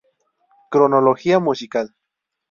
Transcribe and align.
Cronología 0.71 1.37
musical 1.39 1.93